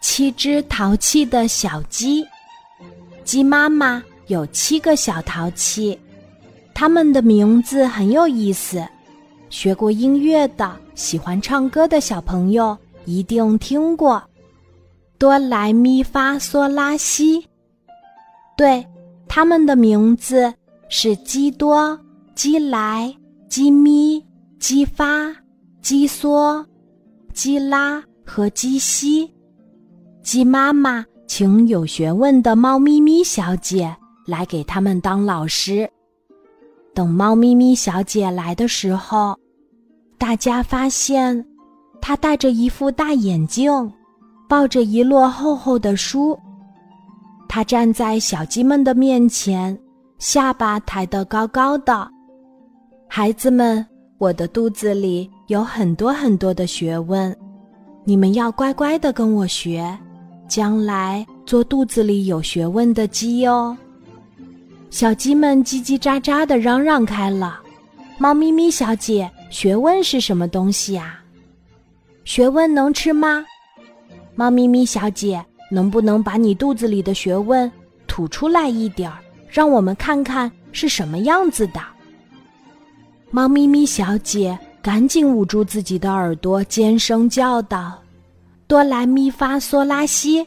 [0.00, 2.24] 七只淘气的小鸡，
[3.24, 5.98] 鸡妈妈有七个小淘气，
[6.72, 8.86] 它们的名字很有意思。
[9.50, 12.76] 学过音乐的、喜欢唱歌的小朋友
[13.06, 14.22] 一定听过：
[15.18, 17.44] 哆来咪发嗦拉西。
[18.56, 18.86] 对，
[19.26, 20.52] 它们的名字
[20.88, 21.98] 是鸡多、
[22.34, 23.14] 鸡来、
[23.48, 24.24] 鸡咪、
[24.60, 25.34] 鸡发、
[25.80, 26.64] 鸡嗦、
[27.32, 29.32] 鸡拉和鸡西。
[30.28, 33.96] 鸡妈妈请有学问的猫咪咪小姐
[34.26, 35.90] 来给他们当老师。
[36.92, 39.34] 等猫咪咪小姐来的时候，
[40.18, 41.42] 大家发现
[41.98, 43.90] 她戴着一副大眼镜，
[44.46, 46.38] 抱着一摞厚厚的书。
[47.48, 49.74] 她站在小鸡们的面前，
[50.18, 52.06] 下巴抬得高高的。
[53.08, 53.82] 孩子们，
[54.18, 57.34] 我的肚子里有很多很多的学问，
[58.04, 59.98] 你们要乖乖的跟我学。
[60.48, 63.76] 将来做肚子里有学问的鸡哟！
[64.90, 67.60] 小鸡们叽叽喳喳的嚷嚷开了。
[68.16, 71.20] 猫咪咪小姐，学问是什么东西呀？
[72.24, 73.44] 学问能吃吗？
[74.34, 77.70] 猫咪咪小姐，能不能把你肚子里的学问
[78.06, 81.80] 吐出来一点儿，让我们看看是什么样子的？
[83.30, 88.02] 猫咪咪小姐赶紧捂住自己的耳朵，尖声叫道。
[88.68, 90.46] 哆来咪发嗦拉西，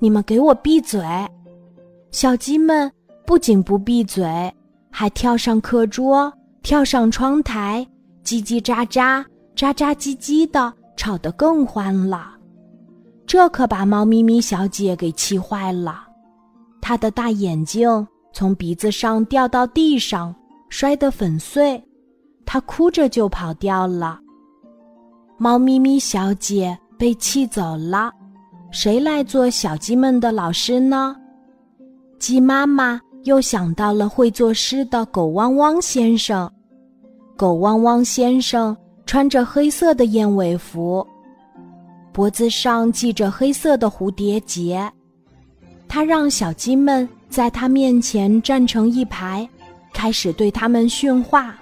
[0.00, 1.00] 你们给我闭嘴！
[2.10, 2.90] 小鸡们
[3.24, 4.52] 不仅不闭嘴，
[4.90, 6.30] 还跳上课桌，
[6.64, 7.86] 跳上窗台，
[8.24, 12.32] 叽叽喳喳、喳喳叽叽的，吵得更欢了。
[13.28, 16.02] 这可把猫咪咪小姐给气坏了，
[16.80, 20.34] 她的大眼睛从鼻子上掉到地上，
[20.68, 21.80] 摔得粉碎，
[22.44, 24.18] 她哭着就跑掉了。
[25.38, 26.76] 猫咪咪小姐。
[27.02, 28.12] 被气走了，
[28.70, 31.16] 谁来做小鸡们的老师呢？
[32.20, 36.48] 鸡妈妈又想到了会作诗的狗汪汪先生。
[37.36, 41.04] 狗汪汪先生穿着黑色的燕尾服，
[42.12, 44.88] 脖子上系着黑色的蝴蝶结。
[45.88, 49.48] 他让小鸡们在他面前站成一排，
[49.92, 51.52] 开始对他们训话。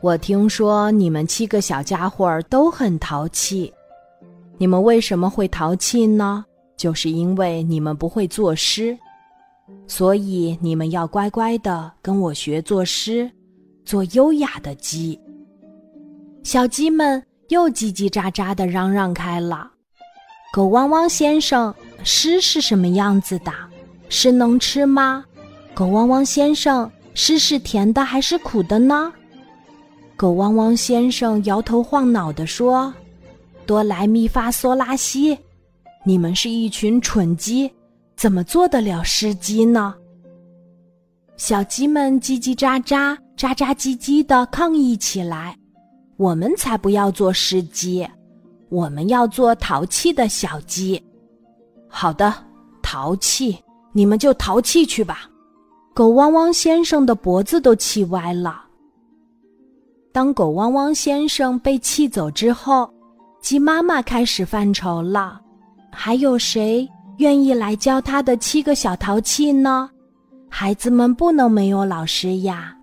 [0.00, 3.70] 我听说你们七个小家伙都很淘气。
[4.58, 6.44] 你们为什么会淘气呢？
[6.76, 8.96] 就是因为你们不会作诗，
[9.86, 13.30] 所以你们要乖乖的跟我学作诗，
[13.84, 15.18] 做优雅的鸡。
[16.42, 19.70] 小鸡们又叽叽喳喳的嚷嚷开了。
[20.52, 23.52] 狗汪汪先生，诗是什么样子的？
[24.08, 25.24] 诗能吃吗？
[25.74, 29.12] 狗汪汪先生，诗是甜的还是苦的呢？
[30.16, 32.92] 狗汪汪先生摇头晃脑地说。
[33.66, 35.36] 哆来咪发嗦拉西，
[36.04, 37.70] 你们是一群蠢鸡，
[38.16, 39.94] 怎么做得了诗鸡呢？
[41.36, 45.54] 小鸡们叽叽喳喳、喳喳叽叽的抗议起来
[46.16, 48.08] ：“我们才不要做诗鸡，
[48.70, 51.02] 我们要做淘气的小鸡。”
[51.88, 52.32] 好的，
[52.82, 53.58] 淘气，
[53.92, 55.28] 你们就淘气去吧！
[55.92, 58.62] 狗汪汪先生的脖子都气歪了。
[60.12, 62.90] 当狗汪汪先生被气走之后，
[63.46, 65.40] 鸡妈妈开始犯愁了，
[65.92, 66.84] 还有谁
[67.18, 69.88] 愿意来教他的七个小淘气呢？
[70.48, 72.76] 孩子们不能没有老师呀！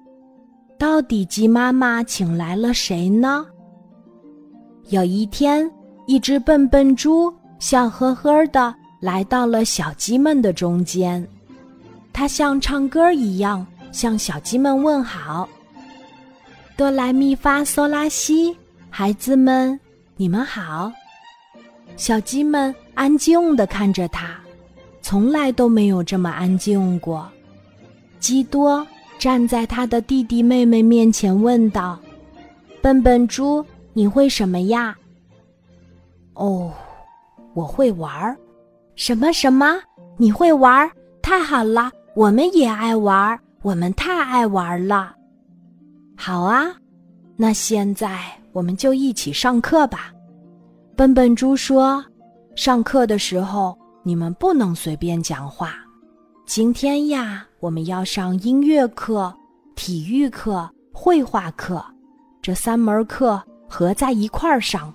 [0.80, 3.46] 到底鸡妈妈请来了谁呢？
[4.88, 5.70] 有一天，
[6.06, 7.30] 一只笨笨猪
[7.60, 11.28] 笑呵呵的来到了小鸡们的中间，
[12.14, 15.46] 它像唱歌一样向小鸡们问好
[16.78, 18.56] ：“哆来咪发嗦拉西，
[18.90, 19.78] 孩子们。”
[20.16, 20.92] 你们好，
[21.96, 24.40] 小鸡们安静的看着他，
[25.02, 27.28] 从来都没有这么安静过。
[28.20, 28.86] 鸡多
[29.18, 32.00] 站在他的弟弟妹妹面前问道
[32.80, 34.96] ：“笨笨猪，你会什么呀
[36.36, 36.72] ？”“哦，
[37.56, 38.38] 我会玩儿。
[38.96, 39.82] ”“什么什么？
[40.18, 40.92] 你会玩儿？
[41.24, 45.16] 太好了，我们也爱玩儿，我们太爱玩儿了。
[46.16, 46.72] ”“好啊，
[47.36, 48.22] 那现在。”
[48.54, 50.14] 我们就一起上课吧，
[50.96, 52.06] 笨笨猪说
[52.56, 55.74] ：“上课的时候你们不能随便讲话。
[56.46, 59.34] 今天呀，我们要上音乐课、
[59.76, 61.84] 体育课、绘画课，
[62.44, 64.94] 这三门课合在一块儿上。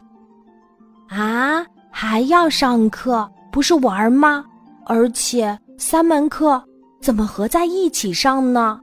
[1.08, 4.44] 啊，还要上课，不是玩吗？
[4.86, 6.62] 而且三门课
[7.00, 8.80] 怎么合在一起上呢？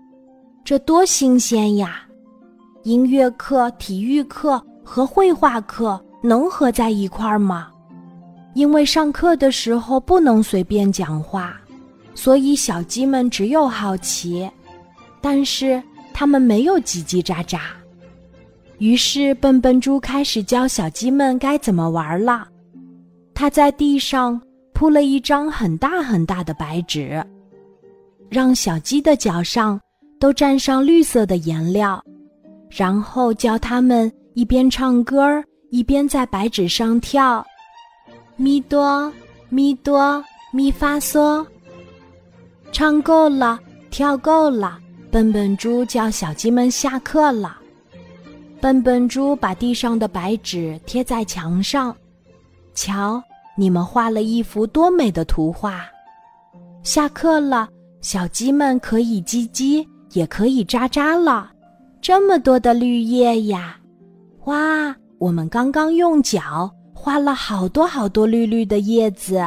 [0.66, 2.02] 这多新鲜呀！”
[2.86, 7.70] 音乐课、体育课和绘画课能合在一块儿吗？
[8.54, 11.60] 因为上课的时候不能随便讲话，
[12.14, 14.48] 所以小鸡们只有好奇，
[15.20, 15.82] 但是
[16.14, 17.60] 它们没有叽叽喳喳。
[18.78, 22.48] 于是笨笨猪开始教小鸡们该怎么玩了。
[23.34, 24.40] 他在地上
[24.74, 27.20] 铺了一张很大很大的白纸，
[28.30, 29.82] 让小鸡的脚上
[30.20, 32.00] 都沾上绿色的颜料，
[32.70, 37.46] 然后教他们一边唱歌一边在白纸上跳。
[38.36, 39.12] 咪哆
[39.50, 41.46] 咪哆咪发嗦，
[42.72, 43.60] 唱够了，
[43.90, 44.80] 跳够了，
[45.10, 47.58] 笨笨猪叫小鸡们下课了。
[48.60, 51.96] 笨笨猪把地上的白纸贴在墙上，
[52.74, 53.22] 瞧，
[53.56, 55.86] 你们画了一幅多美的图画！
[56.84, 57.70] 下课了，
[58.02, 61.52] 小鸡们可以叽叽，也可以喳喳了。
[62.08, 63.80] 这么多的绿叶呀！
[64.44, 66.72] 哇，我们刚刚用脚。
[66.94, 69.42] 画了好多好多绿绿的叶子，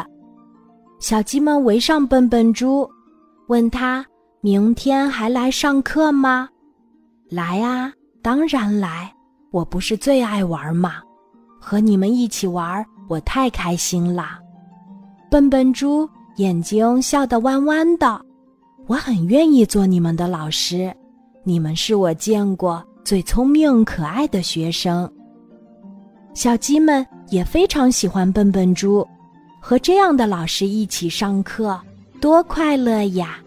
[0.99, 2.88] 小鸡们围上笨笨猪，
[3.46, 4.05] 问他
[4.43, 6.49] ：“明天还来上课吗
[7.31, 9.12] ？”“来啊，当然来！
[9.52, 10.94] 我不是最爱玩吗？
[11.61, 14.37] 和你们一起玩，我太开心啦！”
[15.31, 18.20] 笨笨猪眼睛笑得弯弯的，
[18.88, 20.93] 我很愿意做你们的老师，
[21.48, 25.10] 你们是我见过最聪明可爱的学生。
[26.34, 29.02] 小鸡们也非常喜欢笨笨猪，
[29.58, 31.80] 和这样的老师一起上课，
[32.20, 33.38] 多快乐呀！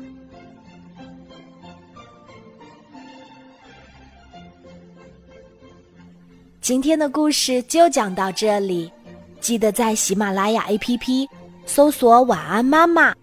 [6.60, 8.92] 今天的故事就讲到这里，
[9.40, 11.28] 记得在喜马拉雅 APP
[11.68, 13.14] 搜索“晚安妈妈”，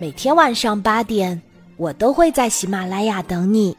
[0.00, 1.38] 每天晚上八点，
[1.76, 3.76] 我都会在喜马拉雅等你，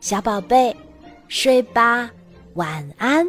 [0.00, 0.74] 小宝贝，
[1.28, 2.10] 睡吧，
[2.54, 3.28] 晚安。